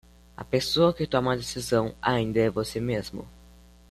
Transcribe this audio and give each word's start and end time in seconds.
A 0.35 0.43
pessoa 0.43 0.95
que 0.95 1.05
toma 1.05 1.33
a 1.33 1.35
decisão 1.35 1.93
ainda 2.01 2.39
é 2.39 2.49
você 2.49 2.79
mesmo 2.79 3.29